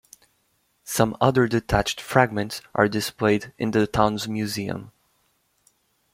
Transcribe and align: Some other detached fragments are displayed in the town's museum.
Some 0.83 1.15
other 1.21 1.47
detached 1.47 2.01
fragments 2.01 2.63
are 2.73 2.87
displayed 2.87 3.53
in 3.59 3.69
the 3.69 3.85
town's 3.85 4.27
museum. 4.27 4.91